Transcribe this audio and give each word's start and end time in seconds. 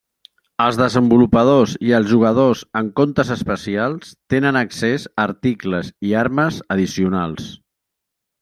Els 0.63 0.77
desenvolupadors 0.77 1.75
i 1.89 1.93
els 1.97 2.09
jugadors 2.13 2.63
amb 2.81 2.89
comptes 3.01 3.33
especials 3.37 4.15
tenen 4.35 4.59
accés 4.63 5.07
a 5.13 5.27
articles 5.27 5.93
i 6.11 6.19
armes 6.27 6.59
addicionals. 6.79 7.47